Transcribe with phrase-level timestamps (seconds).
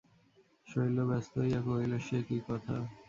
[0.67, 2.75] শৈল ব্যস্ত হইয়া কহিল, সে কী কথা!